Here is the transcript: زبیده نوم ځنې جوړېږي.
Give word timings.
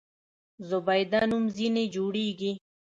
زبیده 0.69 1.21
نوم 1.29 1.43
ځنې 1.55 1.83
جوړېږي. 1.95 2.51